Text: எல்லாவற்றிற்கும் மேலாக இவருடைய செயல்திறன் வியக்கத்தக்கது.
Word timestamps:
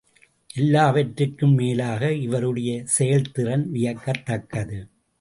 எல்லாவற்றிற்கும் 0.55 1.53
மேலாக 1.53 2.11
இவருடைய 2.13 2.83
செயல்திறன் 2.97 3.67
வியக்கத்தக்கது. 3.71 4.79